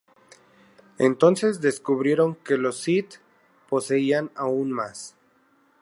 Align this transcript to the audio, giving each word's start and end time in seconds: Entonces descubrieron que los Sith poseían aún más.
Entonces 0.97 1.61
descubrieron 1.61 2.33
que 2.33 2.57
los 2.57 2.79
Sith 2.79 3.17
poseían 3.69 4.31
aún 4.33 4.71
más. 4.71 5.13